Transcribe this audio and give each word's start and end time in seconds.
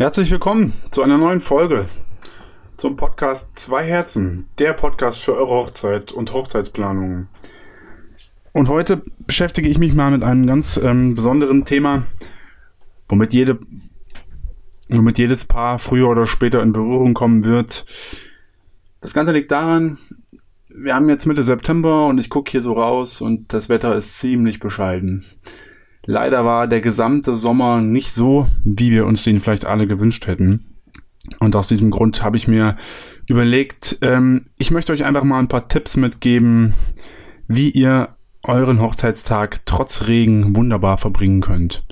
Herzlich 0.00 0.30
willkommen 0.30 0.72
zu 0.90 1.02
einer 1.02 1.18
neuen 1.18 1.40
Folge 1.40 1.86
zum 2.78 2.96
Podcast 2.96 3.50
Zwei 3.58 3.84
Herzen, 3.84 4.46
der 4.58 4.72
Podcast 4.72 5.22
für 5.22 5.36
eure 5.36 5.50
Hochzeit 5.50 6.10
und 6.10 6.32
Hochzeitsplanungen. 6.32 7.28
Und 8.54 8.70
heute 8.70 9.02
beschäftige 9.26 9.68
ich 9.68 9.76
mich 9.76 9.92
mal 9.92 10.10
mit 10.10 10.24
einem 10.24 10.46
ganz 10.46 10.78
ähm, 10.78 11.14
besonderen 11.14 11.66
Thema, 11.66 12.04
womit, 13.10 13.34
jede, 13.34 13.58
womit 14.88 15.18
jedes 15.18 15.44
Paar 15.44 15.78
früher 15.78 16.08
oder 16.08 16.26
später 16.26 16.62
in 16.62 16.72
Berührung 16.72 17.12
kommen 17.12 17.44
wird. 17.44 17.84
Das 19.02 19.12
Ganze 19.12 19.32
liegt 19.32 19.50
daran, 19.50 19.98
wir 20.70 20.94
haben 20.94 21.10
jetzt 21.10 21.26
Mitte 21.26 21.44
September 21.44 22.06
und 22.06 22.16
ich 22.16 22.30
gucke 22.30 22.50
hier 22.50 22.62
so 22.62 22.72
raus 22.72 23.20
und 23.20 23.52
das 23.52 23.68
Wetter 23.68 23.94
ist 23.94 24.18
ziemlich 24.18 24.60
bescheiden. 24.60 25.26
Leider 26.10 26.44
war 26.44 26.66
der 26.66 26.80
gesamte 26.80 27.36
Sommer 27.36 27.80
nicht 27.80 28.12
so, 28.12 28.44
wie 28.64 28.90
wir 28.90 29.06
uns 29.06 29.22
den 29.22 29.38
vielleicht 29.38 29.64
alle 29.64 29.86
gewünscht 29.86 30.26
hätten. 30.26 30.76
Und 31.38 31.54
aus 31.54 31.68
diesem 31.68 31.92
Grund 31.92 32.24
habe 32.24 32.36
ich 32.36 32.48
mir 32.48 32.74
überlegt, 33.28 33.96
ähm, 34.00 34.46
ich 34.58 34.72
möchte 34.72 34.92
euch 34.92 35.04
einfach 35.04 35.22
mal 35.22 35.38
ein 35.38 35.46
paar 35.46 35.68
Tipps 35.68 35.96
mitgeben, 35.96 36.74
wie 37.46 37.70
ihr 37.70 38.08
euren 38.42 38.80
Hochzeitstag 38.80 39.64
trotz 39.66 40.08
Regen 40.08 40.56
wunderbar 40.56 40.98
verbringen 40.98 41.42
könnt. 41.42 41.84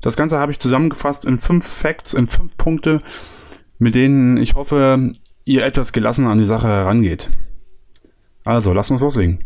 Das 0.00 0.14
Ganze 0.14 0.38
habe 0.38 0.52
ich 0.52 0.60
zusammengefasst 0.60 1.24
in 1.24 1.40
fünf 1.40 1.66
Facts, 1.66 2.14
in 2.14 2.28
fünf 2.28 2.56
Punkte, 2.56 3.02
mit 3.80 3.96
denen 3.96 4.36
ich 4.36 4.54
hoffe, 4.54 5.12
ihr 5.44 5.64
etwas 5.64 5.92
gelassener 5.92 6.30
an 6.30 6.38
die 6.38 6.44
Sache 6.44 6.68
herangeht. 6.68 7.28
Also, 8.44 8.72
lasst 8.72 8.92
uns 8.92 9.00
loslegen. 9.00 9.44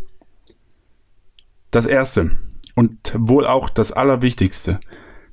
Das 1.71 1.87
erste 1.87 2.33
und 2.75 3.15
wohl 3.17 3.47
auch 3.47 3.69
das 3.69 3.93
allerwichtigste, 3.93 4.81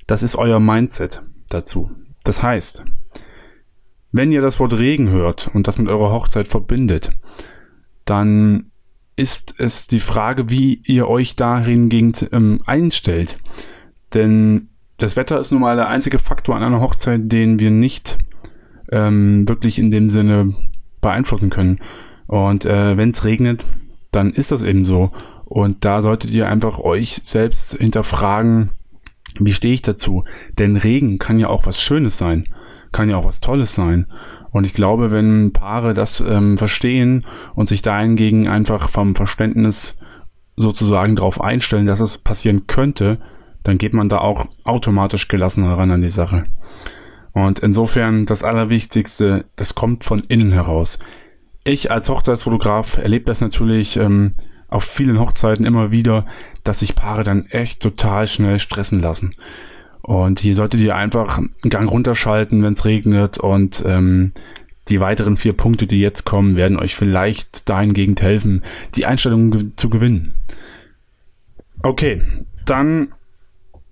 das 0.06 0.22
ist 0.22 0.36
euer 0.36 0.60
Mindset 0.60 1.22
dazu. 1.48 1.90
Das 2.24 2.42
heißt, 2.42 2.84
wenn 4.12 4.30
ihr 4.30 4.42
das 4.42 4.60
Wort 4.60 4.74
Regen 4.74 5.08
hört 5.08 5.50
und 5.54 5.66
das 5.66 5.78
mit 5.78 5.88
eurer 5.88 6.12
Hochzeit 6.12 6.48
verbindet, 6.48 7.12
dann 8.04 8.64
ist 9.16 9.58
es 9.58 9.86
die 9.86 10.00
Frage, 10.00 10.50
wie 10.50 10.82
ihr 10.84 11.08
euch 11.08 11.36
dahingehend 11.36 12.28
ähm, 12.32 12.60
einstellt. 12.66 13.38
Denn 14.14 14.68
das 14.98 15.16
Wetter 15.16 15.40
ist 15.40 15.50
nun 15.50 15.60
mal 15.60 15.76
der 15.76 15.88
einzige 15.88 16.18
Faktor 16.18 16.56
an 16.56 16.62
einer 16.62 16.80
Hochzeit, 16.80 17.20
den 17.24 17.58
wir 17.58 17.70
nicht 17.70 18.18
ähm, 18.90 19.48
wirklich 19.48 19.78
in 19.78 19.90
dem 19.90 20.10
Sinne 20.10 20.54
beeinflussen 21.00 21.50
können. 21.50 21.80
Und 22.26 22.64
äh, 22.64 22.96
wenn 22.96 23.10
es 23.10 23.24
regnet, 23.24 23.64
dann 24.10 24.32
ist 24.32 24.52
das 24.52 24.62
eben 24.62 24.84
so. 24.84 25.10
Und 25.52 25.84
da 25.84 26.00
solltet 26.00 26.30
ihr 26.30 26.48
einfach 26.48 26.78
euch 26.78 27.20
selbst 27.24 27.76
hinterfragen, 27.76 28.70
wie 29.38 29.52
stehe 29.52 29.74
ich 29.74 29.82
dazu? 29.82 30.24
Denn 30.56 30.78
Regen 30.78 31.18
kann 31.18 31.38
ja 31.38 31.48
auch 31.48 31.66
was 31.66 31.82
Schönes 31.82 32.16
sein, 32.16 32.48
kann 32.90 33.10
ja 33.10 33.18
auch 33.18 33.26
was 33.26 33.40
Tolles 33.40 33.74
sein. 33.74 34.06
Und 34.50 34.64
ich 34.64 34.72
glaube, 34.72 35.10
wenn 35.10 35.52
Paare 35.52 35.92
das 35.92 36.20
ähm, 36.20 36.56
verstehen 36.56 37.26
und 37.54 37.68
sich 37.68 37.82
dahingegen 37.82 38.48
einfach 38.48 38.88
vom 38.88 39.14
Verständnis 39.14 39.98
sozusagen 40.56 41.16
darauf 41.16 41.42
einstellen, 41.42 41.84
dass 41.84 42.00
es 42.00 42.16
passieren 42.16 42.66
könnte, 42.66 43.18
dann 43.62 43.76
geht 43.76 43.92
man 43.92 44.08
da 44.08 44.18
auch 44.20 44.46
automatisch 44.64 45.28
gelassen 45.28 45.64
heran 45.64 45.90
an 45.90 46.00
die 46.00 46.08
Sache. 46.08 46.44
Und 47.32 47.58
insofern 47.58 48.24
das 48.24 48.42
Allerwichtigste, 48.42 49.44
das 49.56 49.74
kommt 49.74 50.02
von 50.02 50.20
innen 50.28 50.52
heraus. 50.52 50.98
Ich 51.62 51.90
als 51.90 52.08
Hochzeitsfotograf 52.08 52.96
erlebe 52.96 53.26
das 53.26 53.42
natürlich 53.42 53.98
ähm, 53.98 54.32
auf 54.72 54.84
vielen 54.84 55.20
Hochzeiten 55.20 55.66
immer 55.66 55.90
wieder, 55.90 56.24
dass 56.64 56.80
sich 56.80 56.94
Paare 56.94 57.24
dann 57.24 57.46
echt 57.46 57.80
total 57.80 58.26
schnell 58.26 58.58
stressen 58.58 59.00
lassen. 59.00 59.32
Und 60.00 60.40
hier 60.40 60.54
solltet 60.54 60.80
ihr 60.80 60.96
einfach 60.96 61.38
einen 61.38 61.70
Gang 61.70 61.88
runterschalten, 61.88 62.62
wenn 62.62 62.72
es 62.72 62.84
regnet 62.84 63.38
und 63.38 63.84
ähm, 63.86 64.32
die 64.88 64.98
weiteren 64.98 65.36
vier 65.36 65.52
Punkte, 65.52 65.86
die 65.86 66.00
jetzt 66.00 66.24
kommen, 66.24 66.56
werden 66.56 66.78
euch 66.78 66.96
vielleicht 66.96 67.68
dahingehend 67.68 68.20
helfen, 68.20 68.62
die 68.96 69.06
Einstellung 69.06 69.76
zu 69.76 69.88
gewinnen. 69.88 70.32
Okay, 71.82 72.20
dann 72.66 73.12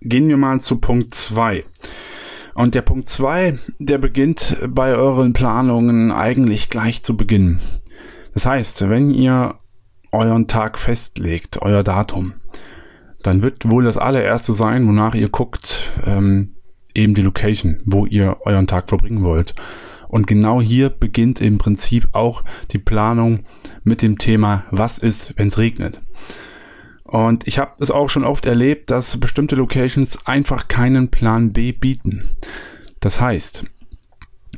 gehen 0.01 0.29
wir 0.29 0.37
mal 0.37 0.61
zu 0.61 0.81
Punkt 0.81 1.15
zwei. 1.15 1.65
Und 2.55 2.75
der 2.75 2.83
Punkt 2.83 3.09
zwei, 3.09 3.57
der 3.79 3.99
beginnt 3.99 4.57
bei 4.69 4.95
euren 4.95 5.33
Planungen 5.33 6.11
eigentlich 6.11 6.71
gleich 6.71 7.03
zu 7.03 7.17
Beginn. 7.17 7.61
Das 8.35 8.47
heißt, 8.47 8.89
wenn 8.89 9.11
ihr 9.11 9.60
euren 10.13 10.47
Tag 10.47 10.79
festlegt, 10.79 11.63
euer 11.63 11.83
Datum, 11.83 12.35
dann 13.23 13.43
wird 13.43 13.69
wohl 13.69 13.85
das 13.85 13.97
allererste 13.97 14.53
sein, 14.53 14.87
wonach 14.87 15.15
ihr 15.15 15.29
guckt, 15.29 15.93
ähm, 16.07 16.57
eben 16.95 17.15
die 17.15 17.23
Location, 17.23 17.81
wo 17.85 18.07
ihr 18.07 18.39
euren 18.45 18.67
Tag 18.67 18.89
verbringen 18.89 19.23
wollt. 19.23 19.55
Und 20.09 20.27
genau 20.27 20.61
hier 20.61 20.91
beginnt 20.91 21.41
im 21.41 21.59
Prinzip 21.59 22.09
auch 22.13 22.43
die 22.73 22.79
Planung 22.79 23.45
mit 23.85 24.03
dem 24.03 24.19
Thema, 24.19 24.65
was 24.71 24.99
ist, 24.99 25.35
wenn 25.37 25.49
es 25.49 25.59
regnet. 25.59 26.01
Und 27.05 27.47
ich 27.47 27.59
habe 27.59 27.73
es 27.79 27.91
auch 27.91 28.09
schon 28.09 28.25
oft 28.25 28.47
erlebt, 28.47 28.91
dass 28.91 29.19
bestimmte 29.19 29.57
Locations 29.57 30.27
einfach 30.27 30.69
keinen 30.69 31.11
Plan 31.11 31.53
B 31.53 31.73
bieten. 31.73 32.25
Das 33.01 33.21
heißt, 33.21 33.65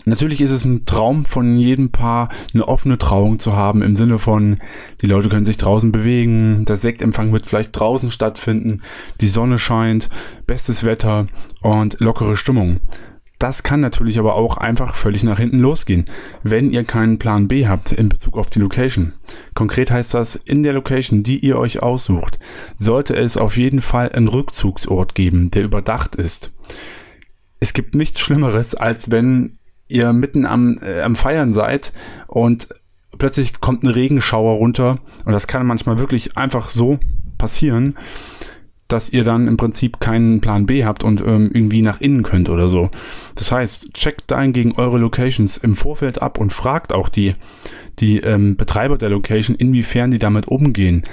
Natürlich 0.05 0.41
ist 0.41 0.51
es 0.51 0.65
ein 0.65 0.85
Traum 0.85 1.25
von 1.25 1.57
jedem 1.57 1.93
Paar, 1.93 2.29
eine 2.53 2.67
offene 2.67 2.99
Trauung 2.99 3.39
zu 3.39 3.55
haben, 3.55 3.83
im 3.83 3.97
Sinne 3.97 4.19
von, 4.19 4.59
die 5.01 5.07
Leute 5.07 5.29
können 5.29 5.45
sich 5.45 5.59
draußen 5.59 5.93
bewegen, 5.93 6.65
der 6.65 6.77
Sektempfang 6.77 7.33
wird 7.33 7.47
vielleicht 7.47 7.79
draußen 7.79 8.11
stattfinden, 8.11 8.83
die 9.21 9.29
Sonne 9.29 9.59
scheint, 9.59 10.09
bestes 10.47 10.85
Wetter 10.85 11.27
und 11.61 12.01
lockere 12.01 12.37
Stimmung. 12.37 12.81
Das 13.43 13.65
kann 13.65 13.81
natürlich 13.81 14.21
aber 14.21 14.37
auch 14.37 14.57
einfach 14.57 14.95
völlig 14.95 15.25
nach 15.25 15.39
hinten 15.39 15.59
losgehen, 15.59 16.09
wenn 16.45 16.71
ihr 16.71 16.85
keinen 16.85 17.19
Plan 17.19 17.49
B 17.49 17.67
habt 17.67 17.91
in 17.91 18.09
Bezug 18.09 18.39
auf 18.39 18.51
die 18.51 18.61
Location. 18.61 19.15
Konkret 19.55 19.91
heißt 19.91 20.15
das, 20.15 20.37
in 20.37 20.63
der 20.63 20.75
Location, 20.75 21.25
die 21.25 21.41
ihr 21.41 21.59
euch 21.59 21.83
aussucht, 21.83 22.39
sollte 22.77 23.17
es 23.17 23.37
auf 23.37 23.57
jeden 23.57 23.81
Fall 23.81 24.13
einen 24.13 24.29
Rückzugsort 24.29 25.17
geben, 25.17 25.51
der 25.51 25.65
überdacht 25.65 26.15
ist. 26.15 26.53
Es 27.59 27.73
gibt 27.73 27.97
nichts 27.97 28.21
Schlimmeres, 28.21 28.77
als 28.77 29.11
wenn 29.11 29.59
ihr 29.89 30.13
mitten 30.13 30.47
am, 30.47 30.79
äh, 30.83 31.03
am 31.03 31.17
Feiern 31.17 31.53
seid 31.53 31.93
und 32.27 32.69
plötzlich 33.19 33.61
kommt 33.61 33.83
ein 33.83 33.89
Regenschauer 33.89 34.57
runter 34.57 34.99
und 35.25 35.33
das 35.33 35.47
kann 35.47 35.67
manchmal 35.67 35.99
wirklich 35.99 36.37
einfach 36.37 36.71
so 36.71 36.99
passieren, 37.39 37.97
dass 38.89 39.11
ihr 39.11 39.25
dann 39.25 39.49
im 39.49 39.57
Prinzip 39.57 40.01
keinen 40.01 40.41
Plan 40.41 40.67
B 40.67 40.85
habt 40.85 41.03
und 41.03 41.21
ähm, 41.23 41.51
irgendwie 41.53 41.83
nach 41.83 42.01
innen 42.01 42.23
könnt 42.23 42.51
oder 42.51 42.69
so. 42.69 42.91
Das 43.35 43.51
heißt, 43.51 43.95
checkt 43.95 44.31
dahingegen 44.31 44.73
eure 44.73 44.99
Locations 44.99 45.57
im 45.57 45.77
Vorfeld 45.77 46.21
ab 46.21 46.39
und 46.39 46.53
fragt 46.53 46.93
auch 46.93 47.09
die, 47.09 47.35
die 48.01 48.19
ähm, 48.19 48.57
Betreiber 48.57 48.99
der 48.99 49.09
Location, 49.09 49.57
inwiefern 49.57 50.11
die 50.11 50.19
damit 50.19 50.47
umgehen. 50.47 51.05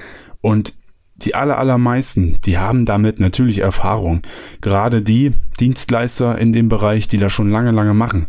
Und 0.41 0.75
die 1.19 1.35
aller, 1.35 1.57
allermeisten, 1.57 2.40
die 2.46 2.57
haben 2.57 2.85
damit 2.85 3.19
natürlich 3.19 3.59
Erfahrung. 3.59 4.21
Gerade 4.62 5.01
die 5.01 5.33
Dienstleister 5.60 6.38
in 6.38 6.54
dem 6.54 6.69
Bereich, 6.69 7.07
die 7.07 7.18
das 7.18 7.33
schon 7.33 7.50
lange, 7.50 7.71
lange 7.71 7.94
machen, 7.94 8.27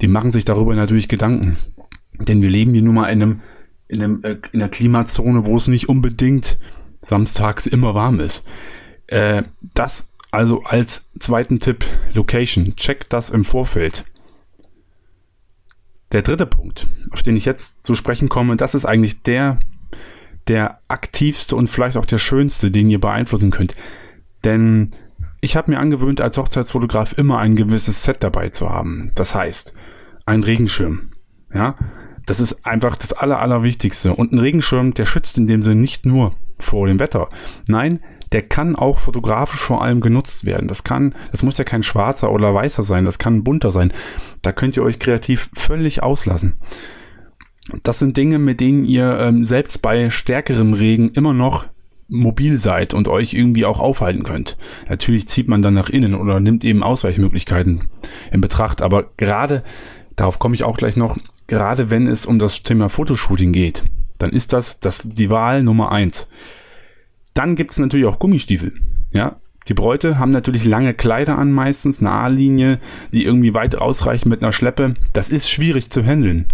die 0.00 0.08
machen 0.08 0.32
sich 0.32 0.44
darüber 0.44 0.74
natürlich 0.74 1.08
Gedanken. 1.08 1.56
Denn 2.18 2.42
wir 2.42 2.50
leben 2.50 2.72
hier 2.72 2.82
nun 2.82 2.94
mal 2.94 3.06
in 3.06 3.22
einem, 3.22 3.40
in 3.88 4.02
einem, 4.02 4.20
äh, 4.22 4.36
in 4.52 4.60
einer 4.60 4.70
Klimazone, 4.70 5.44
wo 5.44 5.56
es 5.56 5.68
nicht 5.68 5.88
unbedingt 5.88 6.58
samstags 7.00 7.66
immer 7.66 7.94
warm 7.94 8.20
ist. 8.20 8.46
Äh, 9.06 9.44
das 9.74 10.14
also 10.30 10.62
als 10.64 11.08
zweiten 11.18 11.58
Tipp, 11.60 11.84
Location. 12.12 12.76
Checkt 12.76 13.12
das 13.12 13.30
im 13.30 13.44
Vorfeld. 13.44 14.04
Der 16.12 16.22
dritte 16.22 16.46
Punkt, 16.46 16.86
auf 17.12 17.22
den 17.22 17.36
ich 17.36 17.44
jetzt 17.44 17.84
zu 17.84 17.94
sprechen 17.94 18.28
komme, 18.28 18.56
das 18.56 18.74
ist 18.74 18.84
eigentlich 18.84 19.22
der 19.22 19.58
der 20.48 20.80
aktivste 20.88 21.56
und 21.56 21.68
vielleicht 21.68 21.96
auch 21.96 22.06
der 22.06 22.18
schönste, 22.18 22.70
den 22.70 22.90
ihr 22.90 23.00
beeinflussen 23.00 23.50
könnt. 23.50 23.74
Denn 24.44 24.92
ich 25.40 25.56
habe 25.56 25.70
mir 25.70 25.78
angewöhnt, 25.78 26.20
als 26.20 26.38
Hochzeitsfotograf 26.38 27.16
immer 27.16 27.38
ein 27.38 27.54
gewisses 27.54 28.02
Set 28.02 28.18
dabei 28.20 28.48
zu 28.48 28.70
haben. 28.70 29.12
Das 29.14 29.34
heißt, 29.34 29.72
ein 30.26 30.42
Regenschirm. 30.42 31.10
Ja, 31.52 31.76
das 32.26 32.40
ist 32.40 32.66
einfach 32.66 32.96
das 32.96 33.12
Aller, 33.12 33.38
Allerwichtigste. 33.38 34.14
Und 34.14 34.32
ein 34.32 34.38
Regenschirm, 34.38 34.94
der 34.94 35.06
schützt 35.06 35.38
in 35.38 35.46
dem 35.46 35.62
Sinne 35.62 35.80
nicht 35.80 36.04
nur 36.04 36.34
vor 36.58 36.86
dem 36.86 36.98
Wetter. 36.98 37.28
Nein, 37.68 38.00
der 38.32 38.42
kann 38.42 38.76
auch 38.76 38.98
fotografisch 38.98 39.60
vor 39.60 39.82
allem 39.82 40.00
genutzt 40.00 40.44
werden. 40.44 40.68
Das 40.68 40.84
kann, 40.84 41.14
das 41.32 41.42
muss 41.42 41.56
ja 41.56 41.64
kein 41.64 41.82
schwarzer 41.82 42.30
oder 42.30 42.52
weißer 42.52 42.82
sein, 42.82 43.04
das 43.04 43.18
kann 43.18 43.44
bunter 43.44 43.72
sein. 43.72 43.92
Da 44.42 44.52
könnt 44.52 44.76
ihr 44.76 44.82
euch 44.82 44.98
kreativ 44.98 45.48
völlig 45.54 46.02
auslassen. 46.02 46.58
Das 47.82 47.98
sind 47.98 48.16
Dinge, 48.16 48.38
mit 48.38 48.60
denen 48.60 48.84
ihr 48.84 49.18
ähm, 49.20 49.44
selbst 49.44 49.82
bei 49.82 50.10
stärkerem 50.10 50.72
Regen 50.72 51.10
immer 51.10 51.34
noch 51.34 51.66
mobil 52.08 52.56
seid 52.56 52.94
und 52.94 53.08
euch 53.08 53.34
irgendwie 53.34 53.66
auch 53.66 53.80
aufhalten 53.80 54.22
könnt. 54.22 54.56
Natürlich 54.88 55.28
zieht 55.28 55.48
man 55.48 55.60
dann 55.60 55.74
nach 55.74 55.90
innen 55.90 56.14
oder 56.14 56.40
nimmt 56.40 56.64
eben 56.64 56.82
Ausweichmöglichkeiten 56.82 57.84
in 58.32 58.40
Betracht. 58.40 58.80
Aber 58.80 59.10
gerade, 59.18 59.62
darauf 60.16 60.38
komme 60.38 60.54
ich 60.54 60.64
auch 60.64 60.78
gleich 60.78 60.96
noch, 60.96 61.18
gerade 61.46 61.90
wenn 61.90 62.06
es 62.06 62.24
um 62.24 62.38
das 62.38 62.62
Thema 62.62 62.88
Fotoshooting 62.88 63.52
geht, 63.52 63.82
dann 64.18 64.30
ist 64.30 64.54
das, 64.54 64.80
das 64.80 65.02
die 65.04 65.28
Wahl 65.28 65.62
Nummer 65.62 65.92
eins. 65.92 66.28
Dann 67.34 67.56
gibt 67.56 67.72
es 67.72 67.78
natürlich 67.78 68.06
auch 68.06 68.18
Gummistiefel. 68.18 68.72
Ja, 69.12 69.36
Die 69.68 69.74
Bräute 69.74 70.18
haben 70.18 70.32
natürlich 70.32 70.64
lange 70.64 70.94
Kleider 70.94 71.36
an 71.36 71.52
meistens, 71.52 72.00
eine 72.00 72.10
A-Linie, 72.10 72.80
die 73.12 73.24
irgendwie 73.24 73.52
weit 73.52 73.76
ausreichen 73.76 74.30
mit 74.30 74.42
einer 74.42 74.52
Schleppe. 74.52 74.94
Das 75.12 75.28
ist 75.28 75.50
schwierig 75.50 75.90
zu 75.90 76.02
handeln. 76.02 76.46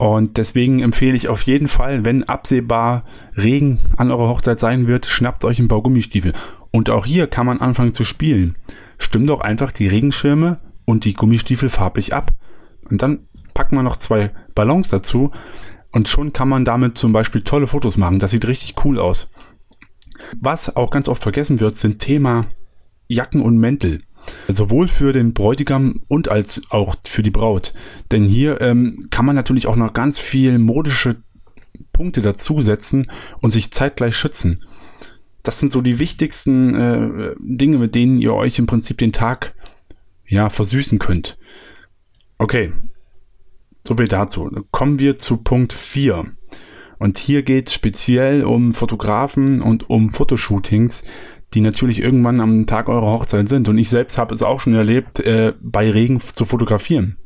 Und 0.00 0.38
deswegen 0.38 0.80
empfehle 0.80 1.14
ich 1.14 1.28
auf 1.28 1.42
jeden 1.42 1.68
Fall, 1.68 2.06
wenn 2.06 2.24
absehbar 2.24 3.04
Regen 3.36 3.80
an 3.98 4.10
eurer 4.10 4.30
Hochzeit 4.30 4.58
sein 4.58 4.86
wird, 4.86 5.04
schnappt 5.04 5.44
euch 5.44 5.58
ein 5.58 5.68
paar 5.68 5.82
Gummistiefel. 5.82 6.32
Und 6.70 6.88
auch 6.88 7.04
hier 7.04 7.26
kann 7.26 7.44
man 7.44 7.60
anfangen 7.60 7.92
zu 7.92 8.04
spielen. 8.04 8.56
Stimmt 8.96 9.28
doch 9.28 9.42
einfach 9.42 9.72
die 9.72 9.88
Regenschirme 9.88 10.58
und 10.86 11.04
die 11.04 11.12
Gummistiefel 11.12 11.68
farblich 11.68 12.14
ab. 12.14 12.32
Und 12.88 13.02
dann 13.02 13.26
packt 13.52 13.72
man 13.72 13.84
noch 13.84 13.96
zwei 13.96 14.30
Ballons 14.54 14.88
dazu 14.88 15.32
und 15.92 16.08
schon 16.08 16.32
kann 16.32 16.48
man 16.48 16.64
damit 16.64 16.96
zum 16.96 17.12
Beispiel 17.12 17.42
tolle 17.42 17.66
Fotos 17.66 17.98
machen. 17.98 18.20
Das 18.20 18.30
sieht 18.30 18.46
richtig 18.46 18.82
cool 18.86 18.98
aus. 18.98 19.30
Was 20.40 20.76
auch 20.76 20.90
ganz 20.90 21.08
oft 21.08 21.22
vergessen 21.22 21.60
wird, 21.60 21.76
sind 21.76 21.98
Thema 21.98 22.46
Jacken 23.06 23.42
und 23.42 23.58
Mäntel. 23.58 24.00
Sowohl 24.48 24.88
für 24.88 25.12
den 25.12 25.34
Bräutigam 25.34 26.02
und 26.08 26.28
als 26.28 26.62
auch 26.70 26.96
für 27.04 27.22
die 27.22 27.30
Braut. 27.30 27.74
Denn 28.10 28.24
hier 28.24 28.60
ähm, 28.60 29.08
kann 29.10 29.24
man 29.24 29.36
natürlich 29.36 29.66
auch 29.66 29.76
noch 29.76 29.92
ganz 29.92 30.18
viel 30.18 30.58
modische 30.58 31.16
Punkte 31.92 32.20
dazusetzen 32.20 33.10
und 33.40 33.50
sich 33.50 33.72
zeitgleich 33.72 34.16
schützen. 34.16 34.64
Das 35.42 35.58
sind 35.58 35.72
so 35.72 35.80
die 35.80 35.98
wichtigsten 35.98 36.74
äh, 36.74 37.34
Dinge, 37.38 37.78
mit 37.78 37.94
denen 37.94 38.18
ihr 38.18 38.34
euch 38.34 38.58
im 38.58 38.66
Prinzip 38.66 38.98
den 38.98 39.12
Tag 39.12 39.54
ja 40.26 40.50
versüßen 40.50 40.98
könnt. 40.98 41.38
Okay, 42.38 42.72
so 43.86 43.96
viel 43.96 44.08
dazu. 44.08 44.50
Kommen 44.70 44.98
wir 44.98 45.18
zu 45.18 45.38
Punkt 45.38 45.72
4. 45.72 46.32
Und 47.00 47.18
hier 47.18 47.42
geht 47.42 47.68
es 47.68 47.74
speziell 47.74 48.44
um 48.44 48.72
Fotografen 48.72 49.62
und 49.62 49.88
um 49.88 50.10
Fotoshootings, 50.10 51.02
die 51.54 51.62
natürlich 51.62 51.98
irgendwann 51.98 52.40
am 52.40 52.66
Tag 52.66 52.90
eurer 52.90 53.10
Hochzeit 53.10 53.48
sind. 53.48 53.70
Und 53.70 53.78
ich 53.78 53.88
selbst 53.88 54.18
habe 54.18 54.34
es 54.34 54.42
auch 54.42 54.60
schon 54.60 54.74
erlebt, 54.74 55.18
äh, 55.18 55.54
bei 55.62 55.90
Regen 55.90 56.20
zu 56.20 56.44
fotografieren. 56.44 57.16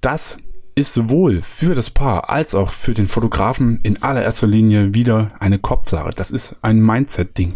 Das 0.00 0.38
ist 0.76 0.94
sowohl 0.94 1.42
für 1.42 1.74
das 1.74 1.90
Paar 1.90 2.30
als 2.30 2.54
auch 2.54 2.70
für 2.70 2.94
den 2.94 3.08
Fotografen 3.08 3.80
in 3.82 4.00
allererster 4.00 4.46
Linie 4.46 4.94
wieder 4.94 5.32
eine 5.40 5.58
Kopfsache. 5.58 6.12
Das 6.14 6.30
ist 6.30 6.62
ein 6.62 6.80
Mindset-Ding. 6.80 7.54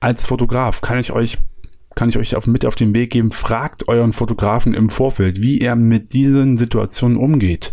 Als 0.00 0.26
Fotograf 0.26 0.82
kann 0.82 0.98
ich 0.98 1.12
euch 1.12 1.38
kann 1.94 2.10
ich 2.10 2.18
euch 2.18 2.36
auf, 2.36 2.46
mit 2.46 2.66
auf 2.66 2.74
den 2.74 2.94
Weg 2.94 3.12
geben, 3.12 3.30
fragt 3.30 3.88
euren 3.88 4.12
Fotografen 4.12 4.74
im 4.74 4.90
Vorfeld, 4.90 5.40
wie 5.40 5.62
er 5.62 5.76
mit 5.76 6.12
diesen 6.12 6.58
Situationen 6.58 7.16
umgeht. 7.16 7.72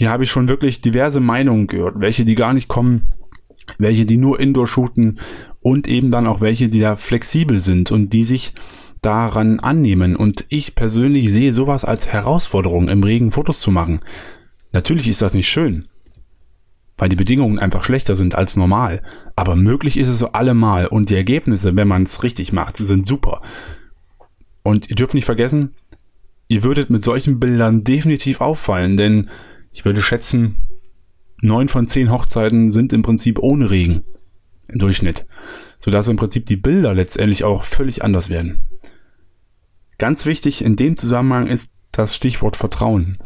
Hier 0.00 0.08
habe 0.08 0.24
ich 0.24 0.30
schon 0.30 0.48
wirklich 0.48 0.80
diverse 0.80 1.20
Meinungen 1.20 1.66
gehört, 1.66 2.00
welche 2.00 2.24
die 2.24 2.34
gar 2.34 2.54
nicht 2.54 2.68
kommen, 2.68 3.10
welche 3.76 4.06
die 4.06 4.16
nur 4.16 4.40
Indoor 4.40 4.66
shooten 4.66 5.20
und 5.60 5.86
eben 5.88 6.10
dann 6.10 6.26
auch 6.26 6.40
welche, 6.40 6.70
die 6.70 6.80
da 6.80 6.96
flexibel 6.96 7.60
sind 7.60 7.92
und 7.92 8.14
die 8.14 8.24
sich 8.24 8.54
daran 9.02 9.60
annehmen. 9.60 10.16
Und 10.16 10.46
ich 10.48 10.74
persönlich 10.74 11.30
sehe 11.30 11.52
sowas 11.52 11.84
als 11.84 12.08
Herausforderung, 12.08 12.88
im 12.88 13.04
Regen 13.04 13.30
Fotos 13.30 13.60
zu 13.60 13.70
machen. 13.70 14.00
Natürlich 14.72 15.06
ist 15.06 15.20
das 15.20 15.34
nicht 15.34 15.50
schön, 15.50 15.86
weil 16.96 17.10
die 17.10 17.16
Bedingungen 17.16 17.58
einfach 17.58 17.84
schlechter 17.84 18.16
sind 18.16 18.34
als 18.34 18.56
normal. 18.56 19.02
Aber 19.36 19.54
möglich 19.54 19.98
ist 19.98 20.08
es 20.08 20.18
so 20.18 20.32
allemal 20.32 20.86
und 20.86 21.10
die 21.10 21.16
Ergebnisse, 21.16 21.76
wenn 21.76 21.88
man 21.88 22.04
es 22.04 22.22
richtig 22.22 22.54
macht, 22.54 22.78
sind 22.78 23.06
super. 23.06 23.42
Und 24.62 24.88
ihr 24.88 24.96
dürft 24.96 25.12
nicht 25.12 25.26
vergessen, 25.26 25.74
ihr 26.48 26.64
würdet 26.64 26.88
mit 26.88 27.04
solchen 27.04 27.38
Bildern 27.38 27.84
definitiv 27.84 28.40
auffallen, 28.40 28.96
denn 28.96 29.28
ich 29.72 29.84
würde 29.84 30.02
schätzen, 30.02 30.56
neun 31.40 31.68
von 31.68 31.86
zehn 31.86 32.10
Hochzeiten 32.10 32.70
sind 32.70 32.92
im 32.92 33.02
Prinzip 33.02 33.38
ohne 33.38 33.70
Regen 33.70 34.04
im 34.68 34.78
Durchschnitt, 34.78 35.26
sodass 35.78 36.08
im 36.08 36.16
Prinzip 36.16 36.46
die 36.46 36.56
Bilder 36.56 36.94
letztendlich 36.94 37.44
auch 37.44 37.64
völlig 37.64 38.04
anders 38.04 38.28
werden. 38.28 38.62
Ganz 39.98 40.26
wichtig 40.26 40.64
in 40.64 40.76
dem 40.76 40.96
Zusammenhang 40.96 41.46
ist 41.46 41.74
das 41.92 42.14
Stichwort 42.14 42.56
Vertrauen. 42.56 43.18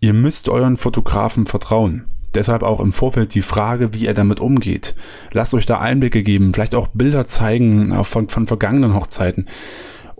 Ihr 0.00 0.12
müsst 0.12 0.48
euren 0.48 0.76
Fotografen 0.76 1.46
vertrauen. 1.46 2.06
Deshalb 2.34 2.62
auch 2.62 2.80
im 2.80 2.92
Vorfeld 2.92 3.34
die 3.34 3.42
Frage, 3.42 3.92
wie 3.92 4.06
er 4.06 4.14
damit 4.14 4.40
umgeht. 4.40 4.94
Lasst 5.32 5.54
euch 5.54 5.66
da 5.66 5.80
Einblicke 5.80 6.22
geben, 6.22 6.52
vielleicht 6.54 6.74
auch 6.74 6.88
Bilder 6.88 7.26
zeigen 7.26 8.04
von, 8.04 8.28
von 8.28 8.46
vergangenen 8.46 8.94
Hochzeiten, 8.94 9.46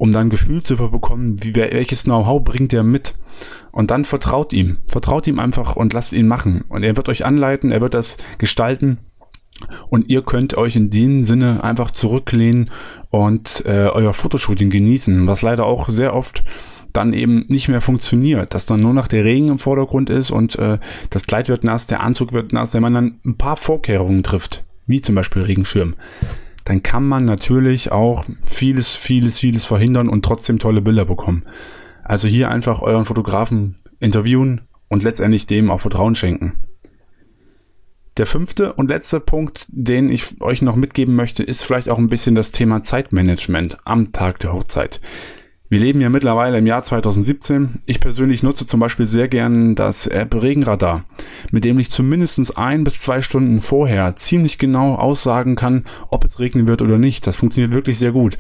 um 0.01 0.13
dann 0.13 0.31
Gefühl 0.31 0.63
zu 0.63 0.79
bekommen, 0.79 1.45
wie, 1.45 1.55
welches 1.55 2.05
Know-how 2.05 2.43
bringt 2.43 2.73
er 2.73 2.83
mit. 2.83 3.17
Und 3.71 3.91
dann 3.91 4.07
vertraut 4.07 4.55
ihm. 4.55 4.79
Vertraut 4.89 5.27
ihm 5.27 5.39
einfach 5.39 5.77
und 5.77 5.93
lasst 5.93 6.15
ihn 6.15 6.27
machen. 6.27 6.65
Und 6.71 6.85
er 6.85 6.97
wird 6.97 7.11
euch 7.11 7.27
anleiten, 7.27 7.71
er 7.71 7.83
wird 7.83 7.93
das 7.93 8.17
gestalten. 8.39 8.97
Und 9.91 10.09
ihr 10.09 10.23
könnt 10.23 10.57
euch 10.57 10.75
in 10.75 10.91
dem 10.91 11.23
Sinne 11.23 11.63
einfach 11.63 11.91
zurücklehnen 11.91 12.71
und 13.11 13.63
äh, 13.67 13.89
euer 13.93 14.15
Fotoshooting 14.15 14.71
genießen, 14.71 15.27
was 15.27 15.43
leider 15.43 15.67
auch 15.67 15.91
sehr 15.91 16.15
oft 16.15 16.45
dann 16.95 17.13
eben 17.13 17.45
nicht 17.49 17.69
mehr 17.69 17.83
funktioniert, 17.83 18.55
dass 18.55 18.65
dann 18.65 18.81
nur 18.81 18.95
noch 18.95 19.07
der 19.07 19.25
Regen 19.25 19.49
im 19.49 19.59
Vordergrund 19.59 20.09
ist 20.09 20.31
und 20.31 20.59
äh, 20.59 20.79
das 21.11 21.27
Kleid 21.27 21.51
wird 21.51 21.63
nass, 21.63 21.87
der 21.87 22.01
Anzug 22.01 22.33
wird 22.33 22.55
nass, 22.55 22.73
wenn 22.73 22.83
man 22.83 22.95
dann 22.95 23.21
ein 23.27 23.37
paar 23.37 23.59
Vorkehrungen 23.59 24.23
trifft, 24.23 24.65
wie 24.87 25.03
zum 25.03 25.15
Beispiel 25.15 25.43
Regenschirm, 25.43 25.95
dann 26.71 26.85
kann 26.85 27.05
man 27.05 27.25
natürlich 27.25 27.91
auch 27.91 28.25
vieles, 28.45 28.95
vieles, 28.95 29.41
vieles 29.41 29.67
verhindern 29.67 30.09
und 30.09 30.25
trotzdem 30.25 30.61
tolle 30.61 30.81
Bilder 30.81 31.05
bekommen. 31.05 31.43
Also 32.05 32.29
hier 32.29 32.49
einfach 32.49 32.81
euren 32.81 33.07
Fotografen 33.07 33.75
interviewen 33.99 34.61
und 34.87 35.03
letztendlich 35.03 35.49
dem 35.49 35.69
auch 35.69 35.81
Vertrauen 35.81 36.15
schenken. 36.15 36.63
Der 38.19 38.27
fünfte 38.27 38.75
und 38.75 38.89
letzte 38.89 39.19
Punkt, 39.19 39.67
den 39.71 40.11
ich 40.11 40.41
euch 40.41 40.63
noch 40.63 40.77
mitgeben 40.77 41.17
möchte, 41.17 41.43
ist 41.43 41.65
vielleicht 41.65 41.89
auch 41.89 41.99
ein 41.99 42.09
bisschen 42.09 42.37
das 42.37 42.53
Thema 42.53 42.83
Zeitmanagement 42.83 43.79
am 43.85 44.13
Tag 44.13 44.39
der 44.39 44.53
Hochzeit. 44.53 45.01
Wir 45.71 45.79
leben 45.79 46.01
ja 46.01 46.11
mittlerweile 46.11 46.59
im 46.59 46.67
Jahr 46.67 46.83
2017. 46.83 47.79
Ich 47.87 48.01
persönlich 48.01 48.43
nutze 48.43 48.67
zum 48.67 48.81
Beispiel 48.81 49.07
sehr 49.07 49.29
gern 49.29 49.77
das 49.77 50.09
App 50.09 50.35
Regenradar, 50.35 51.05
mit 51.53 51.63
dem 51.63 51.79
ich 51.79 51.91
zumindest 51.91 52.59
ein 52.59 52.83
bis 52.83 53.01
zwei 53.01 53.23
Stunden 53.23 53.61
vorher 53.61 54.17
ziemlich 54.17 54.59
genau 54.59 54.97
aussagen 54.97 55.55
kann, 55.55 55.85
ob 56.09 56.25
es 56.25 56.41
regnen 56.41 56.67
wird 56.67 56.83
oder 56.83 56.99
nicht. 56.99 57.25
Das 57.25 57.37
funktioniert 57.37 57.73
wirklich 57.73 57.99
sehr 57.99 58.11
gut. 58.11 58.37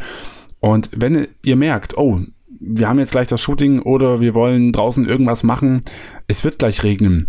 Und 0.58 0.90
wenn 0.92 1.28
ihr 1.44 1.54
merkt, 1.54 1.96
oh, 1.96 2.18
wir 2.58 2.88
haben 2.88 2.98
jetzt 2.98 3.12
gleich 3.12 3.28
das 3.28 3.40
Shooting 3.40 3.80
oder 3.80 4.18
wir 4.18 4.34
wollen 4.34 4.72
draußen 4.72 5.08
irgendwas 5.08 5.44
machen, 5.44 5.82
es 6.26 6.42
wird 6.42 6.58
gleich 6.58 6.82
regnen, 6.82 7.28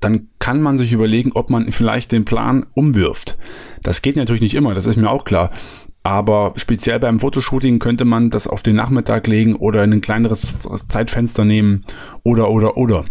dann 0.00 0.28
kann 0.38 0.60
man 0.60 0.76
sich 0.76 0.92
überlegen, 0.92 1.32
ob 1.32 1.48
man 1.48 1.72
vielleicht 1.72 2.12
den 2.12 2.26
Plan 2.26 2.66
umwirft. 2.74 3.38
Das 3.82 4.02
geht 4.02 4.16
natürlich 4.16 4.42
nicht 4.42 4.56
immer, 4.56 4.74
das 4.74 4.84
ist 4.84 4.96
mir 4.96 5.08
auch 5.08 5.24
klar. 5.24 5.52
Aber 6.06 6.52
speziell 6.54 7.00
beim 7.00 7.18
Fotoshooting 7.18 7.80
könnte 7.80 8.04
man 8.04 8.30
das 8.30 8.46
auf 8.46 8.62
den 8.62 8.76
Nachmittag 8.76 9.26
legen 9.26 9.56
oder 9.56 9.82
in 9.82 9.92
ein 9.92 10.00
kleineres 10.00 10.60
Zeitfenster 10.86 11.44
nehmen 11.44 11.84
oder 12.22 12.48
oder 12.48 12.76
oder. 12.76 13.06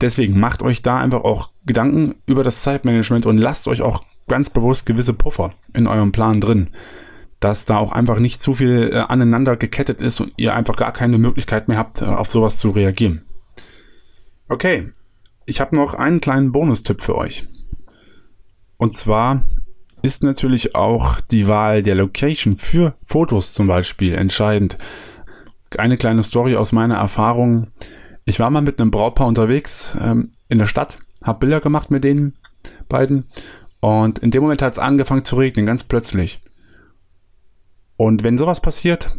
Deswegen 0.00 0.40
macht 0.40 0.60
euch 0.60 0.82
da 0.82 0.98
einfach 0.98 1.22
auch 1.22 1.52
Gedanken 1.64 2.16
über 2.26 2.42
das 2.42 2.62
Zeitmanagement 2.62 3.26
und 3.26 3.38
lasst 3.38 3.68
euch 3.68 3.80
auch 3.80 4.02
ganz 4.26 4.50
bewusst 4.50 4.86
gewisse 4.86 5.14
Puffer 5.14 5.54
in 5.72 5.86
eurem 5.86 6.10
Plan 6.10 6.40
drin. 6.40 6.70
Dass 7.38 7.64
da 7.64 7.76
auch 7.76 7.92
einfach 7.92 8.18
nicht 8.18 8.42
zu 8.42 8.54
viel 8.54 8.90
äh, 8.92 8.96
aneinander 8.96 9.56
gekettet 9.56 10.00
ist 10.00 10.18
und 10.20 10.32
ihr 10.36 10.56
einfach 10.56 10.74
gar 10.74 10.92
keine 10.92 11.16
Möglichkeit 11.16 11.68
mehr 11.68 11.78
habt, 11.78 12.02
äh, 12.02 12.06
auf 12.06 12.28
sowas 12.28 12.58
zu 12.58 12.70
reagieren. 12.70 13.24
Okay, 14.48 14.90
ich 15.46 15.60
habe 15.60 15.76
noch 15.76 15.94
einen 15.94 16.20
kleinen 16.20 16.50
Bonustipp 16.50 17.02
für 17.02 17.14
euch. 17.14 17.46
Und 18.78 18.94
zwar 18.94 19.42
ist 20.02 20.22
natürlich 20.22 20.74
auch 20.74 21.20
die 21.20 21.46
Wahl 21.46 21.82
der 21.82 21.94
Location 21.94 22.56
für 22.56 22.94
Fotos 23.02 23.52
zum 23.52 23.66
Beispiel 23.66 24.14
entscheidend. 24.14 24.78
Eine 25.76 25.96
kleine 25.96 26.22
Story 26.22 26.56
aus 26.56 26.72
meiner 26.72 26.96
Erfahrung. 26.96 27.68
Ich 28.24 28.40
war 28.40 28.50
mal 28.50 28.62
mit 28.62 28.80
einem 28.80 28.90
Brautpaar 28.90 29.26
unterwegs 29.26 29.96
ähm, 30.00 30.30
in 30.48 30.58
der 30.58 30.66
Stadt, 30.66 30.98
habe 31.22 31.40
Bilder 31.40 31.60
gemacht 31.60 31.90
mit 31.90 32.04
den 32.04 32.34
beiden 32.88 33.26
und 33.80 34.18
in 34.18 34.30
dem 34.30 34.42
Moment 34.42 34.62
hat 34.62 34.74
es 34.74 34.78
angefangen 34.78 35.24
zu 35.24 35.36
regnen, 35.36 35.66
ganz 35.66 35.84
plötzlich. 35.84 36.40
Und 37.96 38.22
wenn 38.22 38.38
sowas 38.38 38.60
passiert, 38.60 39.16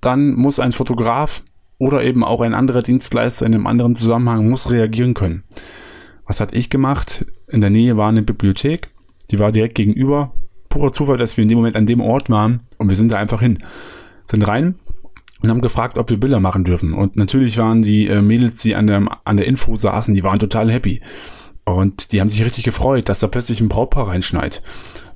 dann 0.00 0.34
muss 0.34 0.60
ein 0.60 0.72
Fotograf 0.72 1.42
oder 1.78 2.02
eben 2.02 2.24
auch 2.24 2.40
ein 2.40 2.54
anderer 2.54 2.82
Dienstleister 2.82 3.46
in 3.46 3.54
einem 3.54 3.66
anderen 3.66 3.96
Zusammenhang 3.96 4.48
muss 4.48 4.70
reagieren 4.70 5.14
können. 5.14 5.44
Was 6.26 6.40
hat 6.40 6.54
ich 6.54 6.70
gemacht? 6.70 7.26
In 7.48 7.60
der 7.60 7.70
Nähe 7.70 7.96
war 7.96 8.08
eine 8.08 8.22
Bibliothek 8.22 8.90
die 9.30 9.38
war 9.38 9.52
direkt 9.52 9.74
gegenüber. 9.74 10.32
Purer 10.68 10.92
Zufall, 10.92 11.16
dass 11.16 11.36
wir 11.36 11.42
in 11.42 11.48
dem 11.48 11.58
Moment 11.58 11.76
an 11.76 11.86
dem 11.86 12.00
Ort 12.00 12.30
waren 12.30 12.60
und 12.78 12.88
wir 12.88 12.96
sind 12.96 13.12
da 13.12 13.18
einfach 13.18 13.40
hin. 13.40 13.62
Sind 14.26 14.46
rein 14.46 14.76
und 15.42 15.50
haben 15.50 15.60
gefragt, 15.60 15.98
ob 15.98 16.10
wir 16.10 16.20
Bilder 16.20 16.40
machen 16.40 16.64
dürfen. 16.64 16.92
Und 16.92 17.16
natürlich 17.16 17.58
waren 17.58 17.82
die 17.82 18.06
äh, 18.06 18.22
Mädels, 18.22 18.60
die 18.62 18.74
an 18.74 18.86
der, 18.86 19.06
an 19.24 19.36
der 19.36 19.46
Info 19.46 19.76
saßen, 19.76 20.14
die 20.14 20.22
waren 20.22 20.38
total 20.38 20.70
happy. 20.70 21.00
Und 21.64 22.12
die 22.12 22.20
haben 22.20 22.28
sich 22.28 22.44
richtig 22.44 22.64
gefreut, 22.64 23.08
dass 23.08 23.20
da 23.20 23.26
plötzlich 23.26 23.60
ein 23.60 23.68
Brautpaar 23.68 24.08
reinschneit. 24.08 24.62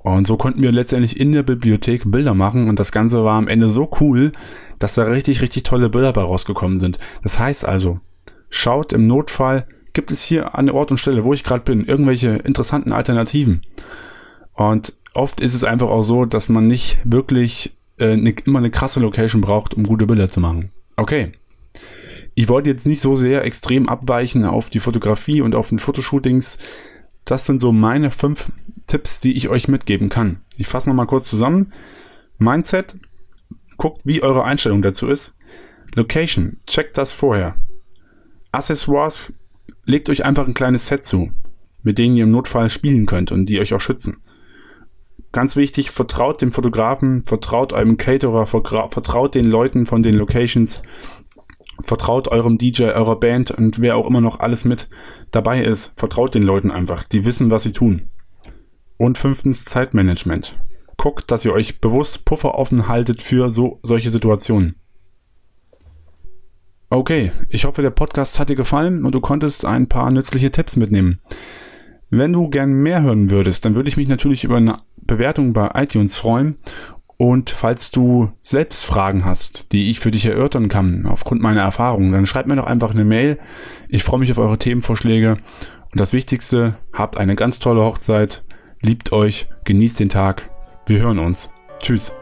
Und 0.04 0.26
so 0.26 0.36
konnten 0.36 0.60
wir 0.60 0.70
letztendlich 0.70 1.18
in 1.18 1.32
der 1.32 1.42
Bibliothek 1.42 2.10
Bilder 2.10 2.34
machen 2.34 2.68
und 2.68 2.78
das 2.78 2.92
Ganze 2.92 3.24
war 3.24 3.38
am 3.38 3.48
Ende 3.48 3.70
so 3.70 3.90
cool, 4.00 4.32
dass 4.78 4.94
da 4.94 5.04
richtig, 5.04 5.40
richtig 5.40 5.62
tolle 5.62 5.88
Bilder 5.88 6.12
bei 6.12 6.20
rausgekommen 6.20 6.78
sind. 6.78 6.98
Das 7.22 7.38
heißt 7.38 7.64
also, 7.64 8.00
schaut 8.50 8.92
im 8.92 9.06
Notfall, 9.06 9.66
gibt 9.94 10.10
es 10.10 10.22
hier 10.22 10.54
an 10.56 10.66
der 10.66 10.74
Ort 10.74 10.90
und 10.90 10.98
Stelle, 10.98 11.24
wo 11.24 11.32
ich 11.32 11.44
gerade 11.44 11.64
bin, 11.64 11.86
irgendwelche 11.86 12.36
interessanten 12.36 12.92
Alternativen. 12.92 13.62
Und 14.52 14.94
oft 15.14 15.40
ist 15.40 15.54
es 15.54 15.64
einfach 15.64 15.88
auch 15.88 16.02
so, 16.02 16.26
dass 16.26 16.48
man 16.48 16.66
nicht 16.66 16.98
wirklich 17.04 17.76
äh, 17.98 18.16
ne, 18.16 18.34
immer 18.44 18.58
eine 18.58 18.70
krasse 18.70 19.00
Location 19.00 19.40
braucht, 19.40 19.74
um 19.74 19.84
gute 19.84 20.06
Bilder 20.06 20.30
zu 20.30 20.40
machen. 20.40 20.70
Okay. 20.96 21.32
Ich 22.34 22.48
wollte 22.48 22.70
jetzt 22.70 22.86
nicht 22.86 23.00
so 23.00 23.14
sehr 23.14 23.44
extrem 23.44 23.88
abweichen 23.88 24.44
auf 24.44 24.68
die 24.68 24.80
Fotografie 24.80 25.40
und 25.40 25.54
auf 25.54 25.68
den 25.68 25.78
Fotoshootings. 25.78 26.58
Das 27.24 27.46
sind 27.46 27.60
so 27.60 27.72
meine 27.72 28.10
fünf 28.10 28.50
Tipps, 28.86 29.20
die 29.20 29.36
ich 29.36 29.48
euch 29.48 29.68
mitgeben 29.68 30.08
kann. 30.08 30.40
Ich 30.56 30.66
fasse 30.66 30.88
nochmal 30.88 31.06
kurz 31.06 31.30
zusammen. 31.30 31.72
Mindset, 32.38 32.96
guckt, 33.76 34.02
wie 34.04 34.22
eure 34.22 34.44
Einstellung 34.44 34.82
dazu 34.82 35.08
ist. 35.08 35.36
Location, 35.94 36.58
checkt 36.66 36.98
das 36.98 37.12
vorher. 37.12 37.54
Accessoires, 38.50 39.32
legt 39.84 40.08
euch 40.08 40.24
einfach 40.24 40.46
ein 40.46 40.54
kleines 40.54 40.86
Set 40.86 41.04
zu, 41.04 41.30
mit 41.82 41.98
denen 41.98 42.16
ihr 42.16 42.24
im 42.24 42.30
Notfall 42.30 42.70
spielen 42.70 43.06
könnt 43.06 43.32
und 43.32 43.46
die 43.46 43.60
euch 43.60 43.74
auch 43.74 43.80
schützen. 43.80 44.16
Ganz 45.32 45.56
wichtig, 45.56 45.90
vertraut 45.90 46.40
dem 46.42 46.52
Fotografen, 46.52 47.24
vertraut 47.24 47.72
eurem 47.72 47.96
Caterer, 47.96 48.46
vertraut 48.46 49.34
den 49.34 49.46
Leuten 49.46 49.84
von 49.84 50.04
den 50.04 50.14
Locations, 50.14 50.82
vertraut 51.80 52.28
eurem 52.28 52.56
DJ, 52.56 52.84
eurer 52.84 53.18
Band 53.18 53.50
und 53.50 53.80
wer 53.80 53.96
auch 53.96 54.06
immer 54.06 54.20
noch 54.20 54.38
alles 54.38 54.64
mit 54.64 54.88
dabei 55.32 55.62
ist. 55.62 55.92
Vertraut 55.96 56.34
den 56.34 56.44
Leuten 56.44 56.70
einfach, 56.70 57.04
die 57.04 57.24
wissen, 57.24 57.50
was 57.50 57.64
sie 57.64 57.72
tun. 57.72 58.10
Und 58.96 59.18
fünftens 59.18 59.64
Zeitmanagement. 59.64 60.60
Guckt, 60.96 61.30
dass 61.32 61.44
ihr 61.44 61.52
euch 61.52 61.80
bewusst 61.80 62.24
Puffer 62.24 62.54
offen 62.54 62.86
haltet 62.86 63.20
für 63.20 63.50
so 63.50 63.80
solche 63.82 64.10
Situationen. 64.10 64.76
Okay, 66.90 67.32
ich 67.48 67.64
hoffe, 67.64 67.82
der 67.82 67.90
Podcast 67.90 68.38
hat 68.38 68.50
dir 68.50 68.56
gefallen 68.56 69.04
und 69.04 69.14
du 69.14 69.20
konntest 69.20 69.64
ein 69.64 69.88
paar 69.88 70.10
nützliche 70.10 70.50
Tipps 70.50 70.76
mitnehmen. 70.76 71.18
Wenn 72.10 72.32
du 72.32 72.48
gern 72.48 72.72
mehr 72.72 73.02
hören 73.02 73.30
würdest, 73.30 73.64
dann 73.64 73.74
würde 73.74 73.88
ich 73.88 73.96
mich 73.96 74.08
natürlich 74.08 74.44
über 74.44 74.58
eine 74.58 74.78
Bewertung 74.96 75.52
bei 75.52 75.70
iTunes 75.74 76.16
freuen. 76.16 76.58
Und 77.16 77.50
falls 77.50 77.90
du 77.90 78.32
selbst 78.42 78.84
Fragen 78.84 79.24
hast, 79.24 79.72
die 79.72 79.90
ich 79.90 80.00
für 80.00 80.10
dich 80.10 80.26
erörtern 80.26 80.68
kann, 80.68 81.06
aufgrund 81.06 81.40
meiner 81.40 81.62
Erfahrungen, 81.62 82.12
dann 82.12 82.26
schreib 82.26 82.46
mir 82.46 82.56
doch 82.56 82.66
einfach 82.66 82.90
eine 82.90 83.04
Mail. 83.04 83.38
Ich 83.88 84.02
freue 84.02 84.20
mich 84.20 84.30
auf 84.30 84.38
eure 84.38 84.58
Themenvorschläge. 84.58 85.36
Und 85.92 86.00
das 86.00 86.12
Wichtigste, 86.12 86.76
habt 86.92 87.16
eine 87.16 87.36
ganz 87.36 87.60
tolle 87.60 87.82
Hochzeit, 87.82 88.44
liebt 88.80 89.12
euch, 89.12 89.48
genießt 89.64 90.00
den 90.00 90.08
Tag. 90.08 90.50
Wir 90.86 91.00
hören 91.00 91.20
uns. 91.20 91.50
Tschüss. 91.80 92.12